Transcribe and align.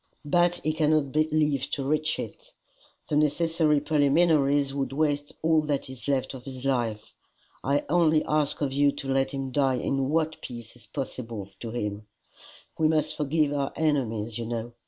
"But 0.25 0.55
he 0.63 0.73
cannot 0.73 1.15
live 1.15 1.69
to 1.69 1.83
reach 1.83 2.17
it. 2.17 2.53
The 3.07 3.15
necessary 3.15 3.79
preliminaries 3.79 4.73
would 4.73 4.91
waste 4.93 5.31
all 5.43 5.61
that 5.67 5.91
is 5.91 6.07
left 6.07 6.33
of 6.33 6.43
his 6.45 6.65
life. 6.65 7.13
I 7.63 7.85
only 7.87 8.25
ask 8.25 8.61
of 8.61 8.73
you 8.73 8.91
to 8.93 9.13
let 9.13 9.29
him 9.29 9.51
die 9.51 9.75
in 9.77 10.09
what 10.09 10.41
peace 10.41 10.75
is 10.75 10.87
possible 10.87 11.47
to 11.59 11.69
him. 11.69 12.07
We 12.79 12.87
must 12.87 13.15
forgive 13.15 13.53
our 13.53 13.71
enemies, 13.75 14.39
you 14.39 14.47
know. 14.47 14.73